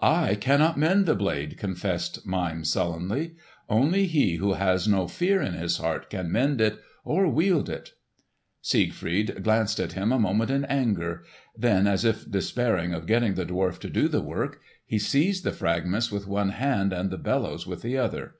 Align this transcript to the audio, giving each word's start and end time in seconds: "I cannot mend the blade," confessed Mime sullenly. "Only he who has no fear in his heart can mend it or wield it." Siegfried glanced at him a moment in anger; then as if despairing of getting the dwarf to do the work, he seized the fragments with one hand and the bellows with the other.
"I 0.00 0.34
cannot 0.34 0.78
mend 0.78 1.04
the 1.04 1.14
blade," 1.14 1.58
confessed 1.58 2.24
Mime 2.26 2.64
sullenly. 2.64 3.34
"Only 3.68 4.06
he 4.06 4.36
who 4.36 4.54
has 4.54 4.88
no 4.88 5.06
fear 5.06 5.42
in 5.42 5.52
his 5.52 5.76
heart 5.76 6.08
can 6.08 6.32
mend 6.32 6.62
it 6.62 6.80
or 7.04 7.28
wield 7.28 7.68
it." 7.68 7.90
Siegfried 8.62 9.42
glanced 9.44 9.78
at 9.78 9.92
him 9.92 10.10
a 10.10 10.18
moment 10.18 10.50
in 10.50 10.64
anger; 10.64 11.22
then 11.54 11.86
as 11.86 12.06
if 12.06 12.30
despairing 12.30 12.94
of 12.94 13.04
getting 13.04 13.34
the 13.34 13.44
dwarf 13.44 13.78
to 13.80 13.90
do 13.90 14.08
the 14.08 14.22
work, 14.22 14.58
he 14.86 14.98
seized 14.98 15.44
the 15.44 15.52
fragments 15.52 16.10
with 16.10 16.26
one 16.26 16.48
hand 16.48 16.94
and 16.94 17.10
the 17.10 17.18
bellows 17.18 17.66
with 17.66 17.82
the 17.82 17.98
other. 17.98 18.36